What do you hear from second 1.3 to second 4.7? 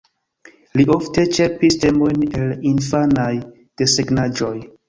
ĉerpis temojn el infanaj desegnaĵoj.